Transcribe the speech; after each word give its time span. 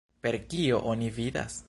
Per 0.27 0.37
kio 0.53 0.79
oni 0.95 1.11
vidas? 1.19 1.59